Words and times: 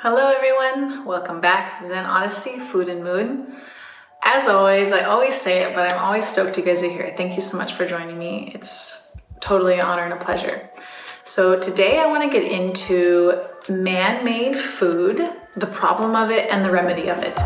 Hello, 0.00 0.30
everyone. 0.30 1.04
Welcome 1.04 1.40
back. 1.40 1.84
Zen 1.84 2.06
Odyssey, 2.06 2.60
Food 2.60 2.88
and 2.88 3.02
Mood. 3.02 3.48
As 4.22 4.46
always, 4.46 4.92
I 4.92 5.02
always 5.02 5.34
say 5.34 5.64
it, 5.64 5.74
but 5.74 5.92
I'm 5.92 5.98
always 5.98 6.24
stoked 6.24 6.56
you 6.56 6.62
guys 6.62 6.84
are 6.84 6.88
here. 6.88 7.12
Thank 7.16 7.34
you 7.34 7.40
so 7.40 7.58
much 7.58 7.72
for 7.72 7.84
joining 7.84 8.16
me. 8.16 8.52
It's 8.54 9.10
totally 9.40 9.74
an 9.74 9.80
honor 9.80 10.04
and 10.04 10.12
a 10.12 10.16
pleasure. 10.16 10.70
So, 11.24 11.58
today 11.58 11.98
I 11.98 12.06
want 12.06 12.22
to 12.22 12.30
get 12.30 12.48
into 12.48 13.42
man 13.68 14.24
made 14.24 14.56
food, 14.56 15.20
the 15.56 15.66
problem 15.66 16.14
of 16.14 16.30
it, 16.30 16.48
and 16.48 16.64
the 16.64 16.70
remedy 16.70 17.08
of 17.08 17.18
it. 17.18 17.40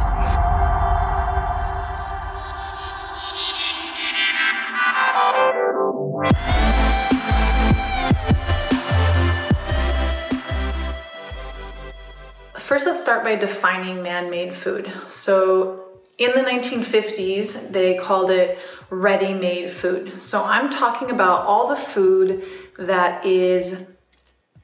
First, 12.72 12.86
let's 12.86 13.02
start 13.02 13.22
by 13.22 13.34
defining 13.34 14.02
man 14.02 14.30
made 14.30 14.54
food. 14.54 14.90
So, 15.06 15.90
in 16.16 16.30
the 16.30 16.40
1950s, 16.40 17.70
they 17.70 17.96
called 17.96 18.30
it 18.30 18.58
ready 18.88 19.34
made 19.34 19.70
food. 19.70 20.22
So, 20.22 20.42
I'm 20.42 20.70
talking 20.70 21.10
about 21.10 21.44
all 21.44 21.68
the 21.68 21.76
food 21.76 22.46
that 22.78 23.26
is 23.26 23.84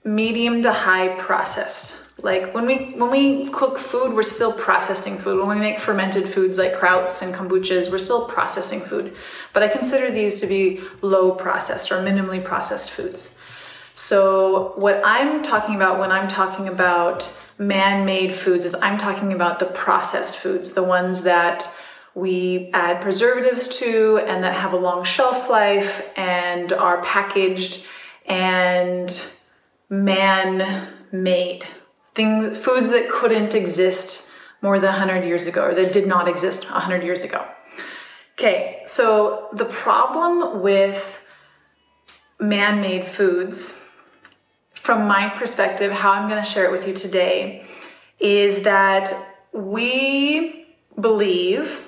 medium 0.04 0.62
to 0.62 0.72
high 0.72 1.08
processed. 1.18 2.22
Like 2.22 2.54
when 2.54 2.64
we 2.64 2.94
when 2.94 3.10
we 3.10 3.46
cook 3.50 3.78
food, 3.78 4.14
we're 4.14 4.22
still 4.22 4.54
processing 4.54 5.18
food. 5.18 5.38
When 5.38 5.58
we 5.58 5.60
make 5.60 5.78
fermented 5.78 6.26
foods 6.26 6.56
like 6.56 6.72
krauts 6.72 7.20
and 7.20 7.34
kombuchas, 7.34 7.90
we're 7.90 7.98
still 7.98 8.26
processing 8.26 8.80
food. 8.80 9.14
But 9.52 9.62
I 9.62 9.68
consider 9.68 10.10
these 10.10 10.40
to 10.40 10.46
be 10.46 10.80
low 11.02 11.32
processed 11.32 11.92
or 11.92 11.96
minimally 11.96 12.42
processed 12.42 12.90
foods. 12.90 13.38
So 13.98 14.74
what 14.76 15.02
I'm 15.04 15.42
talking 15.42 15.74
about 15.74 15.98
when 15.98 16.12
I'm 16.12 16.28
talking 16.28 16.68
about 16.68 17.36
man-made 17.58 18.32
foods 18.32 18.64
is 18.64 18.76
I'm 18.80 18.96
talking 18.96 19.32
about 19.32 19.58
the 19.58 19.66
processed 19.66 20.38
foods, 20.38 20.70
the 20.74 20.84
ones 20.84 21.22
that 21.22 21.68
we 22.14 22.70
add 22.72 23.00
preservatives 23.00 23.66
to 23.80 24.20
and 24.24 24.44
that 24.44 24.54
have 24.54 24.72
a 24.72 24.76
long 24.76 25.02
shelf 25.02 25.50
life 25.50 26.16
and 26.16 26.72
are 26.72 27.02
packaged 27.02 27.84
and 28.24 29.26
man-made. 29.90 31.64
Things 32.14 32.56
foods 32.56 32.90
that 32.90 33.08
couldn't 33.10 33.52
exist 33.52 34.30
more 34.62 34.78
than 34.78 34.90
100 34.90 35.24
years 35.24 35.48
ago 35.48 35.64
or 35.64 35.74
that 35.74 35.92
did 35.92 36.06
not 36.06 36.28
exist 36.28 36.70
100 36.70 37.02
years 37.02 37.24
ago. 37.24 37.44
Okay, 38.34 38.80
so 38.86 39.48
the 39.52 39.64
problem 39.64 40.62
with 40.62 41.20
man-made 42.38 43.04
foods 43.04 43.86
from 44.88 45.06
my 45.06 45.28
perspective, 45.28 45.92
how 45.92 46.12
I'm 46.12 46.30
going 46.30 46.42
to 46.42 46.50
share 46.50 46.64
it 46.64 46.72
with 46.72 46.88
you 46.88 46.94
today 46.94 47.62
is 48.18 48.62
that 48.62 49.12
we 49.52 50.66
believe, 50.98 51.86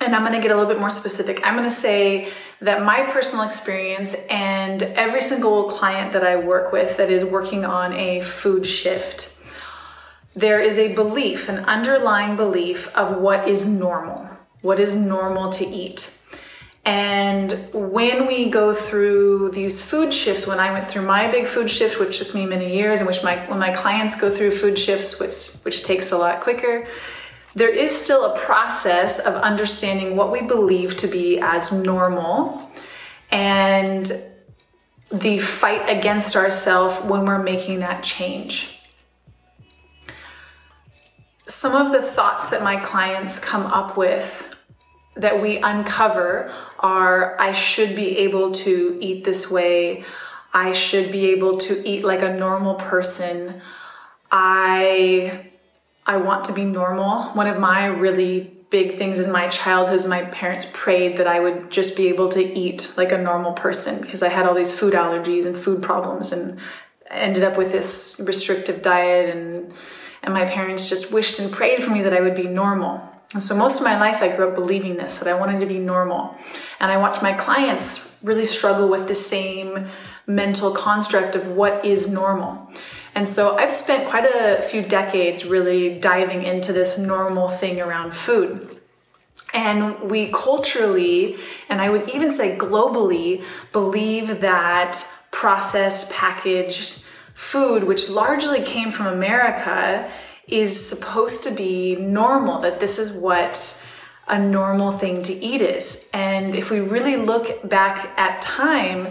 and 0.00 0.16
I'm 0.16 0.22
going 0.22 0.32
to 0.32 0.40
get 0.40 0.50
a 0.50 0.54
little 0.56 0.72
bit 0.72 0.80
more 0.80 0.88
specific. 0.88 1.42
I'm 1.44 1.52
going 1.52 1.68
to 1.68 1.70
say 1.70 2.32
that 2.62 2.84
my 2.84 3.02
personal 3.02 3.44
experience 3.44 4.14
and 4.30 4.82
every 4.82 5.20
single 5.20 5.64
client 5.64 6.14
that 6.14 6.24
I 6.24 6.36
work 6.36 6.72
with 6.72 6.96
that 6.96 7.10
is 7.10 7.22
working 7.22 7.66
on 7.66 7.92
a 7.92 8.22
food 8.22 8.64
shift, 8.64 9.36
there 10.34 10.58
is 10.58 10.78
a 10.78 10.94
belief, 10.94 11.50
an 11.50 11.58
underlying 11.66 12.34
belief 12.34 12.88
of 12.96 13.18
what 13.18 13.46
is 13.46 13.66
normal, 13.66 14.26
what 14.62 14.80
is 14.80 14.94
normal 14.94 15.50
to 15.50 15.66
eat. 15.66 16.18
And 16.84 17.52
when 17.72 18.26
we 18.26 18.50
go 18.50 18.74
through 18.74 19.50
these 19.50 19.80
food 19.80 20.12
shifts, 20.12 20.46
when 20.48 20.58
I 20.58 20.72
went 20.72 20.88
through 20.88 21.06
my 21.06 21.30
big 21.30 21.46
food 21.46 21.70
shift, 21.70 22.00
which 22.00 22.18
took 22.18 22.34
me 22.34 22.44
many 22.44 22.74
years, 22.74 22.98
and 22.98 23.06
which 23.06 23.22
my 23.22 23.36
when 23.48 23.60
my 23.60 23.72
clients 23.72 24.16
go 24.16 24.28
through 24.28 24.50
food 24.50 24.76
shifts, 24.76 25.20
which 25.20 25.62
which 25.64 25.84
takes 25.84 26.10
a 26.10 26.18
lot 26.18 26.40
quicker, 26.40 26.88
there 27.54 27.68
is 27.68 27.96
still 27.96 28.32
a 28.32 28.38
process 28.38 29.20
of 29.20 29.34
understanding 29.34 30.16
what 30.16 30.32
we 30.32 30.42
believe 30.42 30.96
to 30.96 31.06
be 31.06 31.38
as 31.38 31.70
normal 31.70 32.68
and 33.30 34.10
the 35.10 35.38
fight 35.38 35.88
against 35.88 36.34
ourselves 36.34 36.96
when 37.04 37.26
we're 37.26 37.42
making 37.42 37.80
that 37.80 38.02
change. 38.02 38.78
Some 41.46 41.74
of 41.74 41.92
the 41.92 42.02
thoughts 42.02 42.48
that 42.48 42.62
my 42.62 42.76
clients 42.76 43.38
come 43.38 43.66
up 43.66 43.96
with 43.96 44.51
that 45.14 45.42
we 45.42 45.58
uncover 45.58 46.52
are 46.78 47.36
I 47.40 47.52
should 47.52 47.94
be 47.94 48.18
able 48.18 48.52
to 48.52 48.98
eat 49.00 49.24
this 49.24 49.50
way. 49.50 50.04
I 50.54 50.72
should 50.72 51.12
be 51.12 51.30
able 51.30 51.56
to 51.58 51.88
eat 51.88 52.04
like 52.04 52.22
a 52.22 52.32
normal 52.32 52.74
person. 52.74 53.60
I 54.30 55.50
I 56.06 56.16
want 56.16 56.44
to 56.46 56.52
be 56.52 56.64
normal. 56.64 57.24
One 57.34 57.46
of 57.46 57.58
my 57.58 57.86
really 57.86 58.56
big 58.70 58.96
things 58.96 59.20
in 59.20 59.30
my 59.30 59.48
childhood 59.48 59.96
is 59.96 60.06
my 60.06 60.22
parents 60.22 60.66
prayed 60.72 61.18
that 61.18 61.26
I 61.26 61.40
would 61.40 61.70
just 61.70 61.94
be 61.94 62.08
able 62.08 62.30
to 62.30 62.42
eat 62.42 62.94
like 62.96 63.12
a 63.12 63.18
normal 63.18 63.52
person 63.52 64.00
because 64.00 64.22
I 64.22 64.30
had 64.30 64.46
all 64.46 64.54
these 64.54 64.72
food 64.72 64.94
allergies 64.94 65.44
and 65.44 65.56
food 65.56 65.82
problems 65.82 66.32
and 66.32 66.58
ended 67.10 67.44
up 67.44 67.58
with 67.58 67.70
this 67.70 68.20
restrictive 68.26 68.80
diet 68.80 69.28
and 69.34 69.72
and 70.22 70.32
my 70.32 70.46
parents 70.46 70.88
just 70.88 71.12
wished 71.12 71.38
and 71.38 71.52
prayed 71.52 71.82
for 71.82 71.90
me 71.90 72.02
that 72.02 72.14
I 72.14 72.20
would 72.20 72.34
be 72.34 72.46
normal. 72.46 73.02
And 73.32 73.42
so 73.42 73.56
most 73.56 73.78
of 73.78 73.84
my 73.84 73.98
life, 73.98 74.22
I 74.22 74.34
grew 74.34 74.48
up 74.48 74.54
believing 74.54 74.96
this 74.96 75.18
that 75.18 75.28
I 75.28 75.38
wanted 75.38 75.60
to 75.60 75.66
be 75.66 75.78
normal. 75.78 76.36
And 76.80 76.90
I 76.92 76.98
watched 76.98 77.22
my 77.22 77.32
clients 77.32 78.16
really 78.22 78.44
struggle 78.44 78.88
with 78.90 79.08
the 79.08 79.14
same 79.14 79.86
mental 80.26 80.70
construct 80.72 81.34
of 81.34 81.46
what 81.48 81.84
is 81.84 82.08
normal. 82.08 82.70
And 83.14 83.28
so 83.28 83.56
I've 83.56 83.72
spent 83.72 84.08
quite 84.08 84.24
a 84.24 84.62
few 84.62 84.82
decades 84.82 85.44
really 85.44 85.98
diving 85.98 86.42
into 86.44 86.72
this 86.72 86.98
normal 86.98 87.48
thing 87.48 87.80
around 87.80 88.14
food. 88.14 88.78
And 89.54 90.10
we 90.10 90.28
culturally, 90.28 91.36
and 91.68 91.80
I 91.80 91.90
would 91.90 92.08
even 92.10 92.30
say 92.30 92.56
globally, 92.56 93.44
believe 93.70 94.40
that 94.40 95.06
processed, 95.30 96.10
packaged 96.10 97.04
food, 97.34 97.84
which 97.84 98.08
largely 98.08 98.62
came 98.62 98.90
from 98.90 99.06
America, 99.06 100.10
is 100.52 100.88
supposed 100.88 101.42
to 101.44 101.50
be 101.50 101.96
normal, 101.96 102.60
that 102.60 102.78
this 102.78 102.98
is 102.98 103.10
what 103.10 103.82
a 104.28 104.38
normal 104.38 104.92
thing 104.92 105.22
to 105.22 105.32
eat 105.32 105.60
is. 105.60 106.08
And 106.12 106.54
if 106.54 106.70
we 106.70 106.80
really 106.80 107.16
look 107.16 107.68
back 107.68 108.12
at 108.18 108.42
time, 108.42 109.08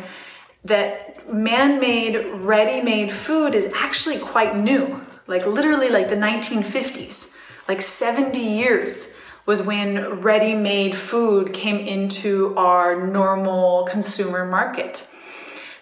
that 0.63 1.31
man 1.34 1.79
made, 1.79 2.16
ready 2.35 2.81
made 2.81 3.12
food 3.12 3.56
is 3.56 3.72
actually 3.75 4.19
quite 4.19 4.56
new. 4.56 5.02
Like 5.25 5.46
literally, 5.46 5.90
like 5.90 6.09
the 6.09 6.16
1950s, 6.16 7.34
like 7.68 7.81
70 7.81 8.40
years 8.40 9.16
was 9.46 9.63
when 9.63 10.22
ready 10.22 10.53
made 10.53 10.96
food 10.96 11.53
came 11.53 11.79
into 11.79 12.56
our 12.56 13.08
normal 13.08 13.85
consumer 13.85 14.46
market. 14.46 15.08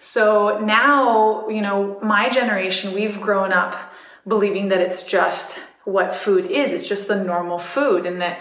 So 0.00 0.58
now, 0.58 1.46
you 1.48 1.60
know, 1.60 1.98
my 2.02 2.30
generation, 2.30 2.94
we've 2.94 3.20
grown 3.20 3.52
up 3.52 3.89
believing 4.26 4.68
that 4.68 4.80
it's 4.80 5.02
just 5.02 5.58
what 5.84 6.14
food 6.14 6.46
is. 6.46 6.72
It's 6.72 6.88
just 6.88 7.08
the 7.08 7.22
normal 7.22 7.58
food 7.58 8.06
and 8.06 8.20
that 8.20 8.40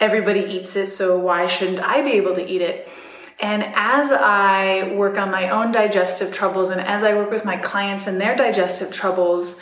everybody 0.00 0.40
eats 0.40 0.76
it, 0.76 0.86
so 0.86 1.18
why 1.18 1.46
shouldn't 1.46 1.80
I 1.80 2.02
be 2.02 2.12
able 2.12 2.34
to 2.34 2.46
eat 2.46 2.62
it? 2.62 2.88
And 3.40 3.62
as 3.74 4.10
I 4.10 4.92
work 4.94 5.16
on 5.16 5.30
my 5.30 5.48
own 5.48 5.70
digestive 5.70 6.32
troubles 6.32 6.70
and 6.70 6.80
as 6.80 7.02
I 7.04 7.14
work 7.14 7.30
with 7.30 7.44
my 7.44 7.56
clients 7.56 8.06
and 8.06 8.20
their 8.20 8.34
digestive 8.34 8.90
troubles, 8.90 9.60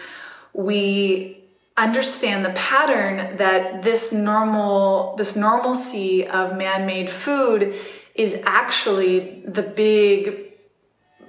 we 0.55 1.45
understand 1.77 2.43
the 2.45 2.51
pattern 2.51 3.37
that 3.37 3.83
this 3.83 4.13
normal 4.13 5.15
this 5.17 5.37
normalcy 5.37 6.27
of 6.27 6.57
man-made 6.57 7.11
food 7.11 7.75
is 8.15 8.41
actually 8.45 9.43
the 9.45 9.63
big 9.63 10.53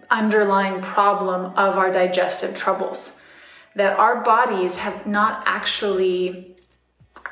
underlying 0.10 0.82
problem 0.82 1.48
of 1.58 1.78
our 1.78 1.92
digestive 1.92 2.56
troubles 2.56 3.22
that 3.78 3.98
our 4.00 4.24
bodies 4.24 4.76
have 4.78 5.06
not 5.06 5.44
actually 5.46 6.56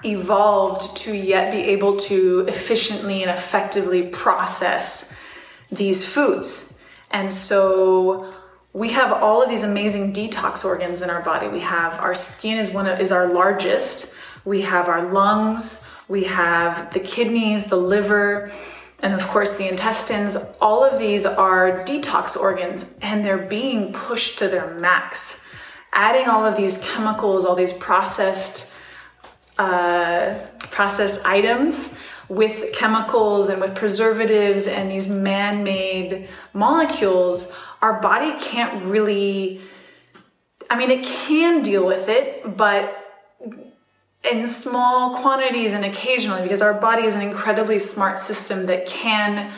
evolved 0.03 0.95
to 0.95 1.11
yet 1.11 1.51
be 1.51 1.57
able 1.57 1.97
to 1.97 2.45
efficiently 2.47 3.23
and 3.23 3.31
effectively 3.31 4.07
process 4.07 5.17
these 5.69 6.07
foods. 6.07 6.77
And 7.09 7.33
so 7.33 8.31
we 8.73 8.89
have 8.89 9.11
all 9.11 9.41
of 9.41 9.49
these 9.49 9.63
amazing 9.63 10.13
detox 10.13 10.63
organs 10.63 11.01
in 11.01 11.09
our 11.09 11.23
body. 11.23 11.47
We 11.47 11.61
have 11.61 11.99
our 11.99 12.13
skin 12.13 12.59
is 12.59 12.69
one 12.69 12.85
of, 12.85 12.99
is 12.99 13.11
our 13.11 13.33
largest. 13.33 14.13
We 14.43 14.61
have 14.61 14.87
our 14.87 15.11
lungs, 15.11 15.83
we 16.07 16.25
have 16.25 16.93
the 16.93 16.99
kidneys, 16.99 17.65
the 17.65 17.77
liver, 17.77 18.51
and 18.99 19.15
of 19.15 19.27
course 19.27 19.57
the 19.57 19.67
intestines. 19.67 20.37
All 20.61 20.83
of 20.83 20.99
these 20.99 21.25
are 21.25 21.83
detox 21.83 22.37
organs 22.39 22.85
and 23.01 23.25
they're 23.25 23.39
being 23.47 23.91
pushed 23.91 24.37
to 24.37 24.47
their 24.47 24.75
max 24.75 25.41
adding 25.95 26.27
all 26.27 26.45
of 26.45 26.55
these 26.55 26.77
chemicals, 26.77 27.45
all 27.45 27.55
these 27.55 27.73
processed 27.73 28.71
uh, 29.57 30.35
processed 30.59 31.25
items 31.25 31.95
with 32.27 32.73
chemicals 32.73 33.49
and 33.49 33.61
with 33.61 33.73
preservatives 33.73 34.67
and 34.67 34.91
these 34.91 35.07
man-made 35.07 36.27
molecules, 36.53 37.57
our 37.81 38.01
body 38.01 38.33
can't 38.39 38.83
really. 38.83 39.61
I 40.69 40.75
mean, 40.75 40.91
it 40.91 41.05
can 41.05 41.61
deal 41.61 41.85
with 41.85 42.09
it, 42.09 42.57
but 42.57 43.01
in 44.29 44.47
small 44.47 45.15
quantities 45.21 45.73
and 45.73 45.85
occasionally 45.85 46.41
because 46.41 46.61
our 46.61 46.73
body 46.73 47.03
is 47.03 47.15
an 47.15 47.21
incredibly 47.21 47.77
smart 47.77 48.17
system 48.17 48.65
that 48.65 48.87
can 48.87 49.51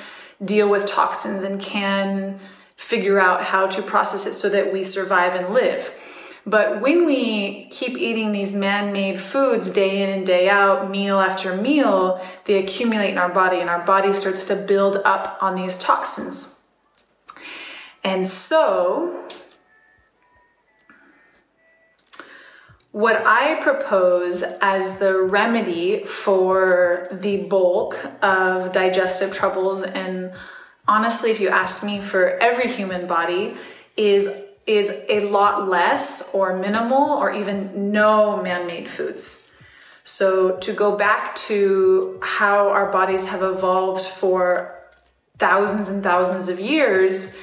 deal 0.43 0.69
with 0.69 0.85
toxins 0.85 1.43
and 1.43 1.61
can 1.61 2.37
figure 2.75 3.19
out 3.19 3.43
how 3.43 3.65
to 3.65 3.81
process 3.81 4.25
it 4.25 4.33
so 4.33 4.49
that 4.49 4.71
we 4.73 4.83
survive 4.83 5.33
and 5.35 5.53
live. 5.53 5.91
But 6.47 6.79
when 6.79 7.05
we 7.05 7.67
keep 7.71 7.97
eating 7.97 8.31
these 8.31 8.53
man 8.53 8.93
made 8.93 9.19
foods 9.19 9.69
day 9.69 10.01
in 10.01 10.09
and 10.09 10.25
day 10.25 10.47
out, 10.47 10.89
meal 10.89 11.19
after 11.19 11.53
meal, 11.57 12.25
they 12.45 12.57
accumulate 12.57 13.11
in 13.11 13.17
our 13.17 13.27
body 13.27 13.59
and 13.59 13.69
our 13.69 13.85
body 13.85 14.13
starts 14.13 14.45
to 14.45 14.55
build 14.55 14.95
up 15.03 15.37
on 15.41 15.55
these 15.55 15.77
toxins. 15.77 16.61
And 18.01 18.25
so, 18.25 19.25
what 22.93 23.21
I 23.25 23.55
propose 23.55 24.41
as 24.41 24.99
the 24.99 25.21
remedy 25.21 26.05
for 26.05 27.09
the 27.11 27.43
bulk 27.43 27.95
of 28.21 28.71
digestive 28.71 29.33
troubles, 29.33 29.83
and 29.83 30.31
honestly, 30.87 31.29
if 31.29 31.41
you 31.41 31.49
ask 31.49 31.83
me, 31.83 31.99
for 31.99 32.37
every 32.37 32.69
human 32.69 33.05
body, 33.05 33.57
is 33.97 34.29
is 34.67 34.91
a 35.09 35.21
lot 35.21 35.67
less 35.67 36.33
or 36.33 36.57
minimal 36.57 37.11
or 37.13 37.33
even 37.33 37.91
no 37.91 38.41
man-made 38.43 38.89
foods. 38.89 39.51
So 40.03 40.57
to 40.57 40.73
go 40.73 40.95
back 40.95 41.35
to 41.47 42.19
how 42.21 42.69
our 42.69 42.91
bodies 42.91 43.25
have 43.25 43.41
evolved 43.41 44.03
for 44.03 44.77
thousands 45.37 45.87
and 45.87 46.03
thousands 46.03 46.49
of 46.49 46.59
years 46.59 47.37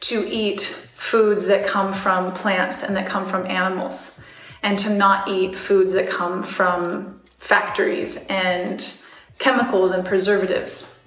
to 0.00 0.26
eat 0.28 0.62
foods 0.94 1.46
that 1.46 1.66
come 1.66 1.92
from 1.92 2.32
plants 2.32 2.82
and 2.82 2.96
that 2.96 3.06
come 3.06 3.26
from 3.26 3.46
animals 3.46 4.22
and 4.62 4.78
to 4.78 4.90
not 4.90 5.28
eat 5.28 5.56
foods 5.56 5.92
that 5.92 6.08
come 6.08 6.42
from 6.42 7.20
factories 7.38 8.26
and 8.28 8.94
chemicals 9.38 9.90
and 9.90 10.06
preservatives. 10.06 10.98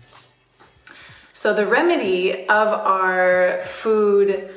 So, 1.33 1.53
the 1.53 1.65
remedy 1.65 2.47
of 2.47 2.67
our 2.67 3.61
food 3.63 4.52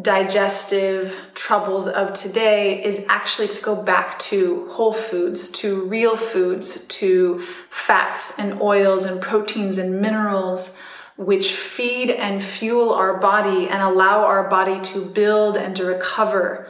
digestive 0.00 1.16
troubles 1.34 1.86
of 1.86 2.12
today 2.12 2.82
is 2.82 3.04
actually 3.08 3.46
to 3.46 3.62
go 3.62 3.80
back 3.80 4.18
to 4.18 4.68
whole 4.70 4.92
foods, 4.92 5.48
to 5.48 5.84
real 5.84 6.16
foods, 6.16 6.84
to 6.86 7.44
fats 7.70 8.38
and 8.38 8.60
oils 8.60 9.04
and 9.04 9.22
proteins 9.22 9.78
and 9.78 10.00
minerals, 10.00 10.76
which 11.16 11.52
feed 11.52 12.10
and 12.10 12.42
fuel 12.42 12.92
our 12.92 13.18
body 13.18 13.68
and 13.68 13.82
allow 13.82 14.24
our 14.24 14.48
body 14.48 14.80
to 14.80 15.04
build 15.04 15.56
and 15.56 15.76
to 15.76 15.84
recover 15.84 16.66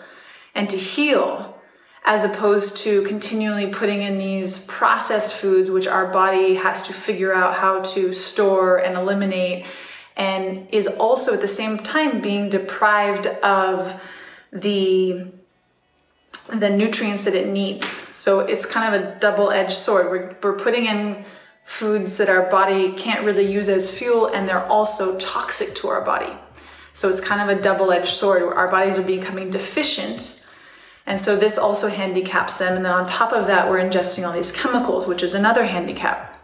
and 0.55 0.69
to 0.69 0.76
heal, 0.76 1.59
as 2.05 2.25
opposed 2.25 2.76
to 2.76 3.03
continually 3.05 3.69
putting 3.69 4.03
in 4.03 4.19
these 4.19 4.59
processed 4.67 5.35
foods, 5.35 5.71
which 5.71 5.87
our 5.87 6.09
body 6.09 6.56
has 6.56 6.82
to 6.82 6.93
figure 6.93 7.35
out 7.35 7.55
how 7.55 7.81
to 7.81 8.12
store 8.12 8.76
and 8.76 8.99
eliminate, 8.99 9.65
and 10.16 10.69
is 10.70 10.87
also 10.87 11.34
at 11.34 11.40
the 11.40 11.49
same 11.49 11.78
time 11.78 12.20
being 12.20 12.49
deprived 12.49 13.26
of 13.26 14.00
the 14.52 15.26
the 16.52 16.69
nutrients 16.69 17.25
that 17.25 17.34
it 17.34 17.49
needs. 17.49 17.87
So 17.87 18.40
it's 18.40 18.66
kind 18.66 18.94
of 18.94 19.00
a 19.00 19.19
double-edged 19.19 19.72
sword. 19.72 20.11
We're, 20.11 20.37
we're 20.43 20.58
putting 20.58 20.84
in 20.84 21.25
foods 21.64 22.19
that 22.19 22.28
our 22.28 22.50
body 22.50 22.93
can't 22.93 23.25
really 23.25 23.50
use 23.50 23.70
as 23.70 23.90
fuel, 23.90 24.26
and 24.26 24.46
they're 24.46 24.66
also 24.66 25.16
toxic 25.16 25.75
to 25.76 25.88
our 25.88 26.02
body. 26.02 26.31
So 26.93 27.08
it's 27.08 27.22
kind 27.22 27.40
of 27.40 27.56
a 27.56 27.61
double-edged 27.61 28.08
sword 28.08 28.43
where 28.43 28.55
our 28.55 28.70
bodies 28.70 28.99
are 28.99 29.02
becoming 29.02 29.49
deficient 29.49 30.44
and 31.06 31.20
so 31.20 31.37
this 31.37 31.58
also 31.58 31.88
handicaps 31.88 32.56
them. 32.56 32.76
And 32.76 32.84
then 32.84 32.93
on 32.93 33.06
top 33.06 33.32
of 33.32 33.46
that, 33.46 33.69
we're 33.69 33.81
ingesting 33.81 34.26
all 34.26 34.32
these 34.32 34.52
chemicals, 34.52 35.06
which 35.06 35.22
is 35.22 35.34
another 35.34 35.64
handicap. 35.64 36.38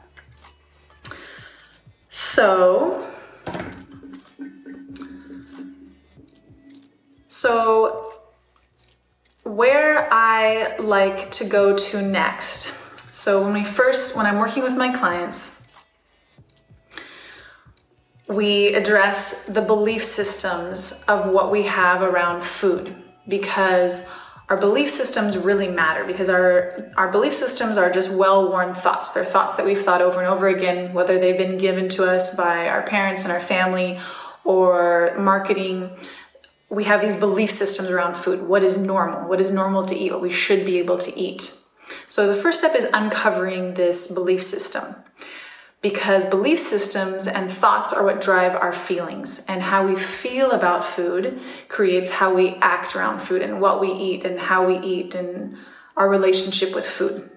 So, 2.11 3.10
so 7.41 8.13
where 9.45 10.13
I 10.13 10.77
like 10.77 11.31
to 11.31 11.45
go 11.47 11.75
to 11.75 12.03
next. 12.03 12.67
So 13.15 13.43
when 13.43 13.55
we 13.55 13.65
first, 13.65 14.15
when 14.15 14.27
I'm 14.27 14.39
working 14.39 14.63
with 14.63 14.77
my 14.77 14.93
clients, 14.93 15.67
we 18.29 18.75
address 18.75 19.47
the 19.47 19.63
belief 19.63 20.05
systems 20.05 21.03
of 21.09 21.31
what 21.31 21.51
we 21.51 21.63
have 21.63 22.03
around 22.03 22.45
food 22.45 22.95
because 23.27 24.07
our 24.51 24.59
belief 24.59 24.91
systems 24.91 25.39
really 25.39 25.69
matter 25.69 26.05
because 26.05 26.29
our 26.29 26.93
our 26.99 27.11
belief 27.11 27.33
systems 27.33 27.79
are 27.79 27.91
just 27.91 28.11
well-worn 28.11 28.75
thoughts. 28.75 29.13
They're 29.13 29.25
thoughts 29.25 29.55
that 29.57 29.65
we've 29.65 29.81
thought 29.81 30.03
over 30.03 30.19
and 30.21 30.29
over 30.29 30.49
again, 30.49 30.93
whether 30.93 31.19
they've 31.19 31.39
been 31.39 31.57
given 31.57 31.89
to 31.97 32.05
us 32.05 32.37
by 32.37 32.69
our 32.69 32.83
parents 32.83 33.23
and 33.23 33.33
our 33.33 33.41
family 33.41 33.99
or 34.45 35.15
marketing. 35.19 35.91
We 36.71 36.85
have 36.85 37.01
these 37.01 37.17
belief 37.17 37.51
systems 37.51 37.91
around 37.91 38.17
food. 38.17 38.47
What 38.47 38.63
is 38.63 38.79
normal? 38.79 39.29
What 39.29 39.41
is 39.41 39.51
normal 39.51 39.85
to 39.87 39.95
eat? 39.95 40.13
What 40.13 40.23
we 40.23 40.31
should 40.31 40.65
be 40.65 40.79
able 40.79 40.99
to 40.99 41.19
eat. 41.19 41.55
So 42.07 42.27
the 42.27 42.41
first 42.41 42.61
step 42.61 42.75
is 42.75 42.87
uncovering 42.93 43.75
this 43.75 44.07
belief 44.09 44.43
system 44.43 44.95
because 45.83 46.27
belief 46.27 46.59
systems 46.59 47.27
and 47.27 47.53
thoughts 47.53 47.93
are 47.93 48.05
what 48.05 48.21
drive 48.21 48.55
our 48.55 48.73
feelings 48.73 49.45
and 49.49 49.63
how 49.63 49.87
we 49.87 49.97
feel 49.97 50.51
about 50.51 50.85
food 50.85 51.41
creates 51.69 52.11
how 52.11 52.35
we 52.35 52.55
act 52.57 52.95
around 52.95 53.21
food 53.21 53.43
and 53.43 53.61
what 53.61 53.81
we 53.81 53.91
eat 53.91 54.25
and 54.25 54.39
how 54.39 54.67
we 54.67 54.79
eat 54.79 55.15
and 55.15 55.57
our 55.97 56.09
relationship 56.09 56.75
with 56.75 56.87
food 56.87 57.31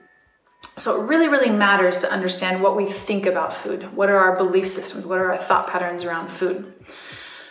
so 0.75 1.01
it 1.01 1.07
really 1.07 1.27
really 1.27 1.49
matters 1.49 2.01
to 2.01 2.11
understand 2.11 2.61
what 2.61 2.75
we 2.75 2.85
think 2.85 3.25
about 3.25 3.53
food 3.53 3.95
what 3.95 4.09
are 4.09 4.17
our 4.17 4.35
belief 4.35 4.67
systems 4.67 5.05
what 5.05 5.19
are 5.19 5.31
our 5.31 5.37
thought 5.37 5.67
patterns 5.67 6.03
around 6.03 6.29
food 6.29 6.73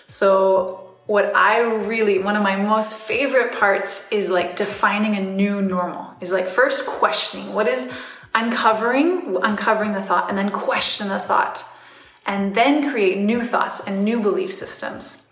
so 0.07 0.82
what 1.13 1.31
i 1.37 1.61
really 1.61 2.19
one 2.19 2.37
of 2.37 2.43
my 2.43 2.57
most 2.57 2.97
favorite 2.97 3.53
parts 3.61 4.11
is 4.11 4.31
like 4.31 4.57
defining 4.57 5.15
a 5.15 5.21
new 5.21 5.61
normal. 5.61 6.15
Is 6.23 6.33
like 6.33 6.49
first 6.49 6.87
questioning. 6.87 7.53
What 7.53 7.69
is 7.69 7.93
uncovering? 8.35 9.37
Uncovering 9.43 9.93
the 9.93 10.03
thought 10.03 10.31
and 10.31 10.39
then 10.39 10.51
question 10.51 11.09
the 11.09 11.19
thought 11.19 11.65
and 12.25 12.55
then 12.55 12.91
create 12.91 13.19
new 13.19 13.43
thoughts 13.43 13.81
and 13.87 14.03
new 14.03 14.21
belief 14.21 14.53
systems. 14.53 15.27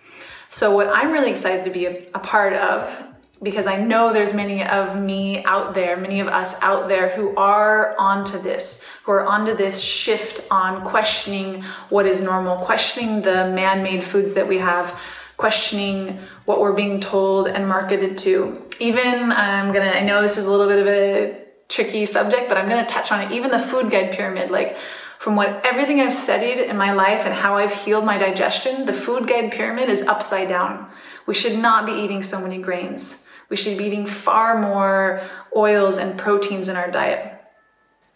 So 0.50 0.74
what 0.76 0.88
i'm 0.88 1.10
really 1.12 1.30
excited 1.30 1.64
to 1.64 1.70
be 1.70 1.86
a, 1.86 1.92
a 2.14 2.18
part 2.18 2.52
of 2.52 3.06
because 3.42 3.66
i 3.66 3.76
know 3.90 4.12
there's 4.12 4.34
many 4.34 4.62
of 4.62 5.00
me 5.00 5.42
out 5.44 5.72
there 5.72 5.96
many 5.96 6.20
of 6.20 6.28
us 6.28 6.60
out 6.60 6.88
there 6.88 7.08
who 7.16 7.34
are 7.36 7.96
onto 7.98 8.38
this 8.48 8.84
who 9.04 9.12
are 9.12 9.24
onto 9.24 9.54
this 9.56 9.80
shift 9.80 10.36
on 10.50 10.84
questioning 10.84 11.62
what 11.88 12.04
is 12.04 12.20
normal 12.20 12.56
questioning 12.56 13.22
the 13.22 13.48
man-made 13.60 14.04
foods 14.04 14.34
that 14.34 14.46
we 14.46 14.58
have 14.58 15.00
questioning 15.40 16.18
what 16.44 16.60
we're 16.60 16.78
being 16.84 17.00
told 17.00 17.48
and 17.48 17.66
marketed 17.66 18.18
to 18.24 18.34
even 18.78 19.32
i'm 19.32 19.72
gonna 19.74 19.94
i 20.00 20.02
know 20.08 20.22
this 20.22 20.36
is 20.36 20.44
a 20.44 20.50
little 20.50 20.68
bit 20.72 20.80
of 20.84 20.86
a 20.86 21.40
tricky 21.70 22.04
subject, 22.04 22.48
but 22.48 22.58
I'm 22.58 22.68
to 22.68 22.84
touch 22.84 23.10
on 23.12 23.22
it. 23.22 23.32
Even 23.32 23.50
the 23.50 23.58
food 23.58 23.90
guide 23.90 24.12
pyramid, 24.12 24.50
like 24.50 24.76
from 25.18 25.36
what 25.36 25.64
everything 25.64 26.00
I've 26.00 26.12
studied 26.12 26.58
in 26.58 26.76
my 26.76 26.92
life 26.92 27.24
and 27.24 27.32
how 27.32 27.56
I've 27.56 27.72
healed 27.72 28.04
my 28.04 28.18
digestion, 28.18 28.84
the 28.84 28.92
food 28.92 29.28
guide 29.28 29.52
pyramid 29.52 29.88
is 29.88 30.02
upside 30.02 30.48
down. 30.48 30.90
We 31.26 31.34
should 31.34 31.58
not 31.58 31.86
be 31.86 31.92
eating 31.92 32.22
so 32.22 32.40
many 32.40 32.58
grains. 32.58 33.24
We 33.48 33.56
should 33.56 33.78
be 33.78 33.84
eating 33.84 34.06
far 34.06 34.60
more 34.60 35.22
oils 35.54 35.96
and 35.96 36.18
proteins 36.18 36.68
in 36.68 36.76
our 36.76 36.90
diet. 36.90 37.36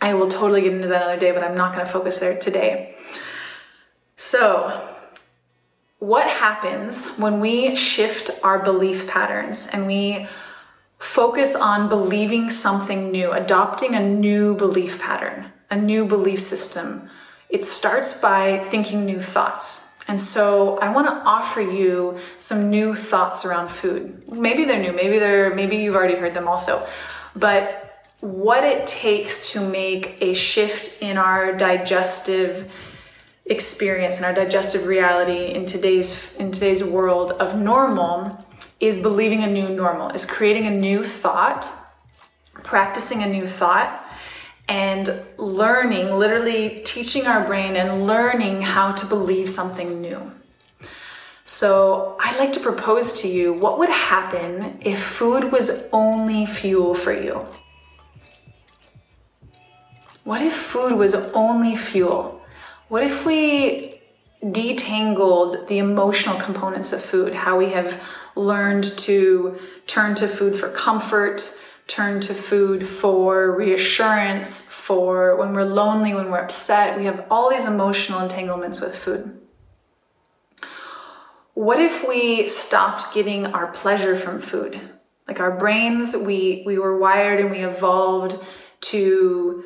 I 0.00 0.14
will 0.14 0.28
totally 0.28 0.62
get 0.62 0.72
into 0.72 0.88
that 0.88 1.02
another 1.02 1.18
day, 1.18 1.30
but 1.30 1.44
I'm 1.44 1.56
not 1.56 1.72
going 1.72 1.86
to 1.86 1.90
focus 1.90 2.18
there 2.18 2.36
today. 2.36 2.96
So, 4.16 4.93
what 6.04 6.28
happens 6.28 7.06
when 7.16 7.40
we 7.40 7.74
shift 7.74 8.30
our 8.42 8.58
belief 8.58 9.08
patterns 9.08 9.66
and 9.72 9.86
we 9.86 10.26
focus 10.98 11.56
on 11.56 11.88
believing 11.88 12.50
something 12.50 13.10
new, 13.10 13.32
adopting 13.32 13.94
a 13.94 14.00
new 14.00 14.54
belief 14.54 15.00
pattern, 15.00 15.50
a 15.70 15.76
new 15.76 16.04
belief 16.04 16.40
system. 16.40 17.08
It 17.48 17.64
starts 17.64 18.20
by 18.20 18.58
thinking 18.58 19.06
new 19.06 19.18
thoughts. 19.18 19.88
And 20.06 20.20
so 20.20 20.76
I 20.78 20.92
want 20.92 21.06
to 21.06 21.14
offer 21.26 21.62
you 21.62 22.18
some 22.36 22.68
new 22.68 22.94
thoughts 22.94 23.46
around 23.46 23.70
food. 23.70 24.30
Maybe 24.30 24.66
they're 24.66 24.82
new, 24.82 24.92
maybe 24.92 25.18
they're 25.18 25.54
maybe 25.54 25.76
you've 25.76 25.94
already 25.94 26.16
heard 26.16 26.34
them 26.34 26.48
also. 26.48 26.86
But 27.34 28.04
what 28.20 28.62
it 28.62 28.86
takes 28.86 29.52
to 29.52 29.66
make 29.66 30.18
a 30.20 30.34
shift 30.34 31.02
in 31.02 31.16
our 31.16 31.52
digestive 31.54 32.70
experience 33.46 34.16
and 34.16 34.24
our 34.24 34.34
digestive 34.34 34.86
reality 34.86 35.52
in 35.52 35.66
today's 35.66 36.34
in 36.36 36.50
today's 36.50 36.82
world 36.82 37.32
of 37.32 37.58
normal 37.58 38.46
is 38.80 39.00
believing 39.00 39.42
a 39.42 39.46
new 39.46 39.68
normal, 39.68 40.10
is 40.10 40.26
creating 40.26 40.66
a 40.66 40.70
new 40.70 41.04
thought, 41.04 41.70
practicing 42.62 43.22
a 43.22 43.28
new 43.28 43.46
thought, 43.46 44.04
and 44.68 45.22
learning, 45.36 46.10
literally 46.16 46.80
teaching 46.84 47.26
our 47.26 47.46
brain 47.46 47.76
and 47.76 48.06
learning 48.06 48.62
how 48.62 48.92
to 48.92 49.06
believe 49.06 49.48
something 49.48 50.00
new. 50.00 50.32
So, 51.46 52.16
I'd 52.20 52.38
like 52.38 52.52
to 52.52 52.60
propose 52.60 53.20
to 53.20 53.28
you 53.28 53.52
what 53.52 53.78
would 53.78 53.90
happen 53.90 54.78
if 54.80 55.02
food 55.02 55.52
was 55.52 55.86
only 55.92 56.46
fuel 56.46 56.94
for 56.94 57.12
you? 57.12 57.44
What 60.24 60.40
if 60.40 60.54
food 60.54 60.94
was 60.94 61.14
only 61.14 61.76
fuel? 61.76 62.40
What 62.88 63.02
if 63.02 63.24
we 63.24 64.00
detangled 64.42 65.68
the 65.68 65.78
emotional 65.78 66.38
components 66.38 66.92
of 66.92 67.02
food, 67.02 67.34
how 67.34 67.56
we 67.56 67.70
have 67.70 68.02
learned 68.36 68.84
to 68.98 69.58
turn 69.86 70.14
to 70.16 70.28
food 70.28 70.56
for 70.56 70.68
comfort, 70.68 71.58
turn 71.86 72.20
to 72.20 72.34
food 72.34 72.86
for 72.86 73.56
reassurance, 73.56 74.68
for 74.68 75.36
when 75.36 75.54
we're 75.54 75.64
lonely, 75.64 76.14
when 76.14 76.30
we're 76.30 76.42
upset. 76.42 76.98
We 76.98 77.04
have 77.04 77.26
all 77.30 77.50
these 77.50 77.64
emotional 77.64 78.20
entanglements 78.20 78.80
with 78.80 78.96
food. 78.96 79.40
What 81.54 81.78
if 81.78 82.06
we 82.06 82.48
stopped 82.48 83.14
getting 83.14 83.46
our 83.46 83.68
pleasure 83.68 84.16
from 84.16 84.38
food? 84.38 84.80
Like 85.28 85.40
our 85.40 85.56
brains, 85.56 86.14
we, 86.16 86.62
we 86.66 86.78
were 86.78 86.98
wired 86.98 87.40
and 87.40 87.50
we 87.50 87.58
evolved 87.58 88.36
to 88.82 89.64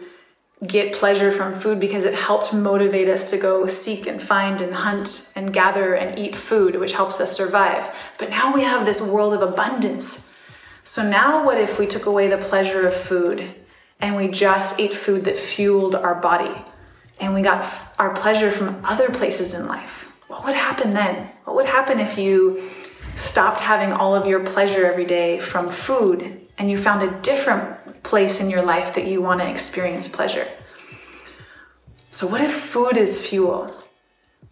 get 0.66 0.92
pleasure 0.92 1.30
from 1.30 1.52
food 1.52 1.78
because 1.78 2.04
it 2.04 2.14
helped 2.14 2.52
motivate 2.52 3.08
us 3.08 3.30
to 3.30 3.38
go 3.38 3.66
seek 3.66 4.06
and 4.06 4.20
find 4.20 4.60
and 4.60 4.74
hunt 4.74 5.32
and 5.36 5.52
gather 5.52 5.94
and 5.94 6.18
eat 6.18 6.34
food, 6.34 6.76
which 6.76 6.92
helps 6.92 7.20
us 7.20 7.32
survive. 7.32 7.94
But 8.18 8.30
now 8.30 8.52
we 8.52 8.62
have 8.62 8.84
this 8.84 9.00
world 9.00 9.34
of 9.34 9.42
abundance. 9.42 10.32
So 10.82 11.08
now, 11.08 11.44
what 11.44 11.58
if 11.58 11.78
we 11.78 11.86
took 11.86 12.06
away 12.06 12.28
the 12.28 12.38
pleasure 12.38 12.86
of 12.86 12.94
food 12.94 13.54
and 14.00 14.16
we 14.16 14.28
just 14.28 14.80
ate 14.80 14.92
food 14.92 15.24
that 15.24 15.36
fueled 15.36 15.94
our 15.94 16.16
body 16.16 16.54
and 17.20 17.34
we 17.34 17.42
got 17.42 17.64
our 17.98 18.14
pleasure 18.14 18.50
from 18.50 18.80
other 18.84 19.10
places 19.10 19.54
in 19.54 19.68
life? 19.68 20.04
What 20.26 20.44
would 20.44 20.56
happen 20.56 20.90
then? 20.90 21.30
What 21.44 21.54
would 21.56 21.66
happen 21.66 22.00
if 22.00 22.18
you 22.18 22.68
stopped 23.14 23.60
having 23.60 23.92
all 23.92 24.14
of 24.14 24.26
your 24.26 24.40
pleasure 24.40 24.86
every 24.86 25.04
day 25.04 25.38
from 25.38 25.68
food 25.68 26.47
and 26.58 26.70
you 26.70 26.76
found 26.76 27.02
a 27.02 27.10
different 27.20 28.02
place 28.02 28.40
in 28.40 28.50
your 28.50 28.62
life 28.62 28.94
that 28.94 29.06
you 29.06 29.22
want 29.22 29.40
to 29.40 29.48
experience 29.48 30.08
pleasure. 30.08 30.48
So 32.10 32.26
what 32.26 32.40
if 32.40 32.52
food 32.52 32.96
is 32.96 33.20
fuel? 33.20 33.70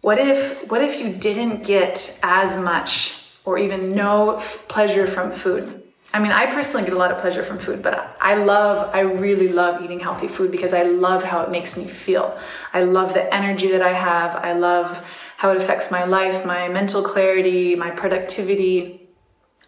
What 0.01 0.17
if 0.17 0.69
what 0.69 0.81
if 0.81 0.99
you 0.99 1.13
didn't 1.13 1.63
get 1.63 2.19
as 2.23 2.55
much 2.57 3.25
or 3.45 3.57
even 3.57 3.93
no 3.93 4.37
pleasure 4.67 5.07
from 5.07 5.31
food? 5.31 5.83
I 6.13 6.19
mean, 6.19 6.31
I 6.31 6.45
personally 6.45 6.85
get 6.85 6.93
a 6.93 6.97
lot 6.97 7.11
of 7.11 7.17
pleasure 7.17 7.43
from 7.43 7.59
food, 7.59 7.83
but 7.83 8.17
I 8.21 8.35
love, 8.35 8.89
I 8.95 9.01
really 9.01 9.49
love 9.49 9.83
eating 9.83 9.99
healthy 9.99 10.29
food 10.29 10.51
because 10.51 10.73
I 10.73 10.83
love 10.83 11.21
how 11.21 11.41
it 11.41 11.51
makes 11.51 11.77
me 11.77 11.85
feel. 11.85 12.37
I 12.73 12.83
love 12.83 13.13
the 13.13 13.33
energy 13.33 13.71
that 13.71 13.81
I 13.81 13.91
have. 13.91 14.35
I 14.35 14.53
love 14.53 15.05
how 15.35 15.51
it 15.51 15.57
affects 15.57 15.91
my 15.91 16.05
life, 16.05 16.45
my 16.45 16.69
mental 16.69 17.03
clarity, 17.03 17.75
my 17.75 17.91
productivity. 17.91 19.06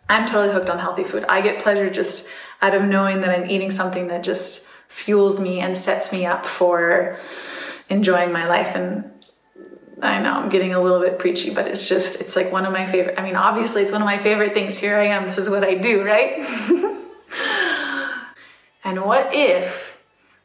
I'm 0.09 0.25
totally 0.25 0.51
hooked 0.51 0.69
on 0.69 0.79
healthy 0.79 1.03
food. 1.03 1.23
I 1.29 1.41
get 1.41 1.61
pleasure 1.61 1.89
just 1.89 2.27
out 2.61 2.73
of 2.73 2.83
knowing 2.83 3.21
that 3.21 3.29
I'm 3.29 3.49
eating 3.49 3.71
something 3.71 4.07
that 4.07 4.23
just 4.23 4.67
fuels 4.87 5.39
me 5.39 5.59
and 5.59 5.77
sets 5.77 6.11
me 6.11 6.25
up 6.25 6.45
for 6.45 7.19
enjoying 7.89 8.31
my 8.31 8.47
life. 8.47 8.75
And 8.75 9.09
I 10.01 10.19
know 10.19 10.33
I'm 10.33 10.49
getting 10.49 10.73
a 10.73 10.81
little 10.81 10.99
bit 10.99 11.19
preachy, 11.19 11.53
but 11.53 11.67
it's 11.67 11.87
just, 11.87 12.19
it's 12.21 12.35
like 12.35 12.51
one 12.51 12.65
of 12.65 12.73
my 12.73 12.87
favorite. 12.87 13.19
I 13.19 13.23
mean, 13.23 13.35
obviously, 13.35 13.83
it's 13.83 13.91
one 13.91 14.01
of 14.01 14.05
my 14.05 14.17
favorite 14.17 14.53
things. 14.53 14.79
Here 14.79 14.97
I 14.97 15.07
am. 15.07 15.25
This 15.25 15.37
is 15.37 15.49
what 15.49 15.63
I 15.63 15.75
do, 15.75 16.03
right? 16.03 16.39
and 18.83 19.01
what 19.03 19.29
if 19.31 19.97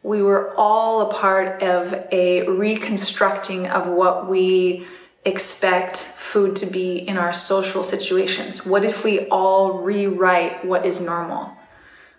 we 0.03 0.23
were 0.23 0.55
all 0.59 1.01
a 1.09 1.15
part 1.15 1.63
of 1.63 1.95
a 2.13 2.47
reconstructing 2.47 3.67
of 3.69 3.89
what 3.89 4.29
we 4.29 4.87
expect 5.25 5.97
food 5.97 6.57
to 6.57 6.67
be 6.67 6.99
in 6.99 7.17
our 7.17 7.33
social 7.33 7.85
situations? 7.85 8.67
What 8.67 8.85
if 8.85 9.05
we 9.05 9.27
all 9.29 9.79
rewrite 9.79 10.65
what 10.65 10.85
is 10.85 11.01
normal? 11.01 11.53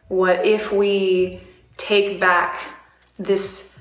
What 0.07 0.45
if 0.45 0.71
we 0.71 1.41
take 1.77 2.19
back 2.19 2.59
this 3.17 3.79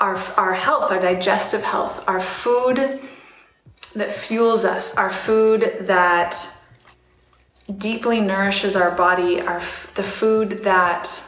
our, 0.00 0.16
our 0.36 0.52
health, 0.52 0.90
our 0.90 1.00
digestive 1.00 1.62
health, 1.62 2.02
our 2.06 2.20
food 2.20 3.00
that 3.94 4.12
fuels 4.12 4.64
us, 4.64 4.96
our 4.96 5.10
food 5.10 5.76
that 5.82 6.50
deeply 7.78 8.20
nourishes 8.20 8.76
our 8.76 8.90
body, 8.90 9.40
our 9.40 9.60
the 9.94 10.02
food 10.02 10.64
that 10.64 11.22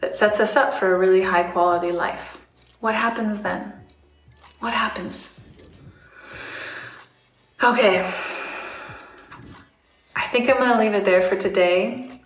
that 0.00 0.16
sets 0.16 0.40
us 0.40 0.56
up 0.56 0.74
for 0.74 0.94
a 0.94 0.98
really 0.98 1.22
high 1.22 1.44
quality 1.44 1.90
life. 1.90 2.43
What 2.84 2.94
happens 2.94 3.40
then? 3.40 3.72
What 4.58 4.74
happens? 4.74 5.40
Okay. 7.62 8.00
I 10.14 10.20
think 10.26 10.50
I'm 10.50 10.58
going 10.58 10.70
to 10.70 10.78
leave 10.78 10.92
it 10.92 11.06
there 11.06 11.22
for 11.22 11.34
today. 11.34 12.20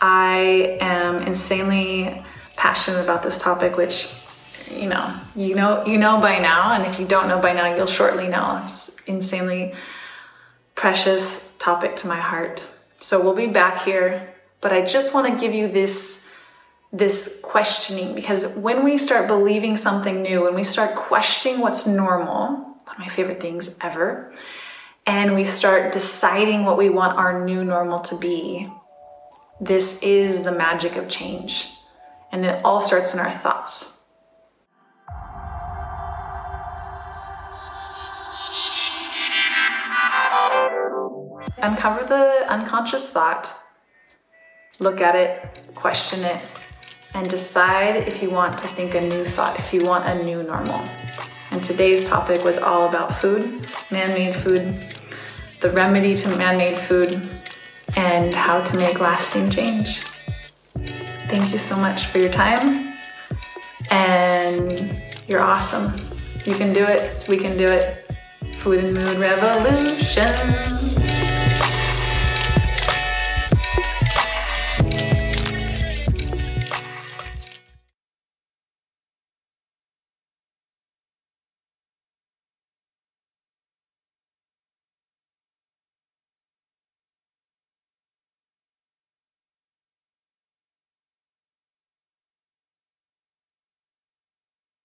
I 0.00 0.78
am 0.80 1.18
insanely 1.18 2.24
passionate 2.56 3.04
about 3.04 3.22
this 3.22 3.36
topic, 3.36 3.76
which 3.76 4.08
you 4.74 4.88
know, 4.88 5.14
you 5.36 5.54
know, 5.54 5.84
you 5.84 5.98
know 5.98 6.18
by 6.18 6.38
now, 6.38 6.72
and 6.72 6.86
if 6.86 6.98
you 6.98 7.06
don't 7.06 7.28
know 7.28 7.38
by 7.38 7.52
now, 7.52 7.76
you'll 7.76 7.86
shortly 7.86 8.28
know. 8.28 8.62
It's 8.64 8.96
insanely 9.06 9.74
precious 10.74 11.54
topic 11.58 11.96
to 11.96 12.06
my 12.06 12.18
heart. 12.18 12.66
So 12.98 13.22
we'll 13.22 13.36
be 13.36 13.46
back 13.46 13.82
here, 13.82 14.32
but 14.62 14.72
I 14.72 14.86
just 14.86 15.12
want 15.12 15.30
to 15.30 15.38
give 15.38 15.52
you 15.52 15.68
this 15.68 16.31
this 16.92 17.40
questioning 17.42 18.14
because 18.14 18.54
when 18.54 18.84
we 18.84 18.98
start 18.98 19.26
believing 19.26 19.76
something 19.78 20.20
new, 20.20 20.42
when 20.42 20.54
we 20.54 20.62
start 20.62 20.94
questioning 20.94 21.60
what's 21.60 21.86
normal, 21.86 22.48
one 22.84 22.96
of 22.96 22.98
my 22.98 23.08
favorite 23.08 23.40
things 23.40 23.78
ever, 23.80 24.32
and 25.06 25.34
we 25.34 25.42
start 25.42 25.90
deciding 25.90 26.64
what 26.64 26.76
we 26.76 26.90
want 26.90 27.16
our 27.16 27.44
new 27.44 27.64
normal 27.64 28.00
to 28.00 28.16
be, 28.18 28.70
this 29.60 30.02
is 30.02 30.42
the 30.42 30.52
magic 30.52 30.96
of 30.96 31.08
change. 31.08 31.70
And 32.30 32.44
it 32.44 32.62
all 32.64 32.80
starts 32.80 33.14
in 33.14 33.20
our 33.20 33.30
thoughts. 33.30 34.00
Uncover 41.62 42.04
the 42.04 42.44
unconscious 42.48 43.10
thought, 43.10 43.54
look 44.80 45.00
at 45.00 45.14
it, 45.14 45.62
question 45.74 46.24
it, 46.24 46.42
and 47.14 47.28
decide 47.28 47.96
if 48.08 48.22
you 48.22 48.30
want 48.30 48.58
to 48.58 48.68
think 48.68 48.94
a 48.94 49.00
new 49.00 49.24
thought, 49.24 49.58
if 49.58 49.72
you 49.72 49.80
want 49.84 50.06
a 50.06 50.22
new 50.22 50.42
normal. 50.42 50.84
And 51.50 51.62
today's 51.62 52.08
topic 52.08 52.44
was 52.44 52.58
all 52.58 52.88
about 52.88 53.14
food, 53.14 53.66
man 53.90 54.10
made 54.10 54.34
food, 54.34 54.94
the 55.60 55.70
remedy 55.70 56.14
to 56.14 56.36
man 56.38 56.56
made 56.56 56.78
food, 56.78 57.28
and 57.96 58.32
how 58.32 58.62
to 58.62 58.76
make 58.78 59.00
lasting 59.00 59.50
change. 59.50 60.00
Thank 61.28 61.52
you 61.52 61.58
so 61.58 61.76
much 61.76 62.06
for 62.06 62.18
your 62.18 62.30
time, 62.30 62.96
and 63.90 65.02
you're 65.28 65.40
awesome. 65.40 65.92
You 66.44 66.54
can 66.54 66.72
do 66.72 66.82
it, 66.82 67.26
we 67.28 67.36
can 67.36 67.56
do 67.56 67.66
it. 67.66 67.98
Food 68.56 68.84
and 68.84 68.94
Mood 68.94 69.16
Revolution. 69.16 70.91